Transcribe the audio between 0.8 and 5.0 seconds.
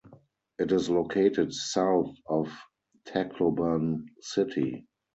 located south of Tacloban City.